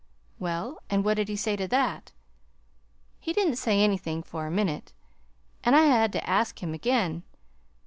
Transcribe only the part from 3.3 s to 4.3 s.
didn't say anything